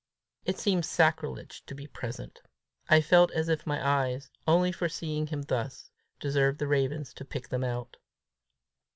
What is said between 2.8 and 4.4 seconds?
I felt as if my eyes,